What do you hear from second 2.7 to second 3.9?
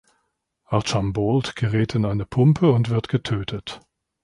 und wird getötet.